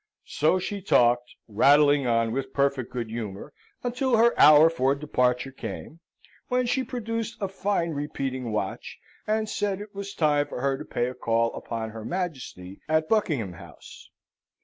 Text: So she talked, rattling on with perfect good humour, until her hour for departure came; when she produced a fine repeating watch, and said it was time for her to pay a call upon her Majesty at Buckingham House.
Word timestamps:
So 0.25 0.57
she 0.57 0.81
talked, 0.81 1.29
rattling 1.47 2.07
on 2.07 2.31
with 2.31 2.53
perfect 2.53 2.91
good 2.91 3.11
humour, 3.11 3.53
until 3.83 4.17
her 4.17 4.33
hour 4.35 4.67
for 4.67 4.95
departure 4.95 5.51
came; 5.51 5.99
when 6.47 6.65
she 6.65 6.83
produced 6.83 7.37
a 7.39 7.47
fine 7.47 7.91
repeating 7.91 8.51
watch, 8.51 8.97
and 9.27 9.47
said 9.47 9.79
it 9.79 9.93
was 9.93 10.15
time 10.15 10.47
for 10.47 10.59
her 10.61 10.75
to 10.75 10.85
pay 10.85 11.05
a 11.05 11.13
call 11.13 11.53
upon 11.53 11.91
her 11.91 12.03
Majesty 12.03 12.81
at 12.89 13.09
Buckingham 13.09 13.53
House. 13.53 14.09